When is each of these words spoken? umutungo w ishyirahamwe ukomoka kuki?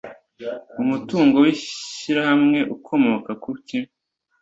umutungo 0.81 1.35
w 1.43 1.47
ishyirahamwe 1.53 2.59
ukomoka 2.75 3.31
kuki? 3.43 3.77